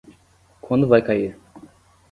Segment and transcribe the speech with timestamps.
[0.59, 1.37] Quando vai cair?